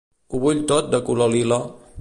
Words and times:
Ho 0.31 0.39
vull 0.45 0.63
tot 0.71 0.89
de 0.95 1.03
color 1.11 1.33
lila 1.37 1.65